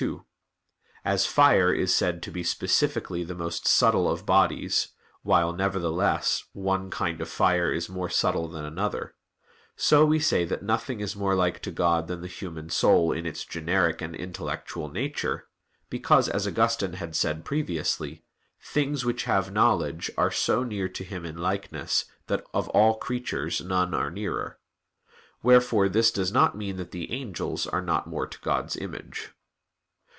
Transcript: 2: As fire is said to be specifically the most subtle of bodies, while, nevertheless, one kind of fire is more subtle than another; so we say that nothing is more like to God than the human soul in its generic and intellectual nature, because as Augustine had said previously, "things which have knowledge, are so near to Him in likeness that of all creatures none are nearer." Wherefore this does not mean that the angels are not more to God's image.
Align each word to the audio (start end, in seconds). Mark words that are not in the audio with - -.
2: 0.05 0.25
As 1.05 1.27
fire 1.27 1.71
is 1.71 1.93
said 1.93 2.23
to 2.23 2.31
be 2.31 2.41
specifically 2.41 3.23
the 3.23 3.35
most 3.35 3.67
subtle 3.67 4.09
of 4.09 4.25
bodies, 4.25 4.93
while, 5.21 5.53
nevertheless, 5.53 6.43
one 6.53 6.89
kind 6.89 7.21
of 7.21 7.29
fire 7.29 7.71
is 7.71 7.87
more 7.87 8.09
subtle 8.09 8.47
than 8.47 8.65
another; 8.65 9.13
so 9.75 10.03
we 10.03 10.17
say 10.19 10.43
that 10.43 10.63
nothing 10.63 11.01
is 11.01 11.15
more 11.15 11.35
like 11.35 11.59
to 11.61 11.69
God 11.69 12.07
than 12.07 12.21
the 12.21 12.27
human 12.27 12.71
soul 12.71 13.11
in 13.11 13.27
its 13.27 13.45
generic 13.45 14.01
and 14.01 14.15
intellectual 14.15 14.89
nature, 14.89 15.47
because 15.91 16.27
as 16.27 16.47
Augustine 16.47 16.93
had 16.93 17.15
said 17.15 17.45
previously, 17.45 18.23
"things 18.59 19.05
which 19.05 19.25
have 19.25 19.53
knowledge, 19.53 20.09
are 20.17 20.31
so 20.31 20.63
near 20.63 20.89
to 20.89 21.03
Him 21.03 21.25
in 21.25 21.37
likeness 21.37 22.05
that 22.25 22.43
of 22.55 22.67
all 22.69 22.95
creatures 22.95 23.61
none 23.61 23.93
are 23.93 24.09
nearer." 24.09 24.57
Wherefore 25.43 25.87
this 25.89 26.09
does 26.09 26.31
not 26.31 26.57
mean 26.57 26.77
that 26.77 26.89
the 26.89 27.11
angels 27.11 27.67
are 27.67 27.83
not 27.83 28.07
more 28.07 28.25
to 28.25 28.39
God's 28.39 28.75
image. 28.75 29.29